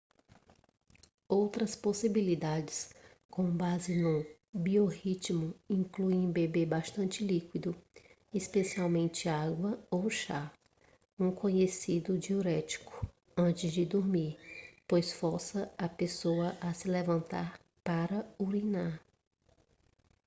[1.29, 2.91] outras possibilidades
[3.29, 7.75] com base no biorritmo incluem beber bastante líquido
[8.33, 10.51] especialmente água ou chá
[11.19, 14.39] um conhecido diurético antes de dormir
[14.87, 18.99] pois força a pessoa a se levantar para urinar